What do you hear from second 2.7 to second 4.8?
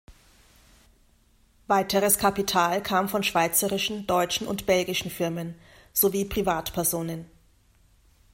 kam von schweizerischen, deutschen und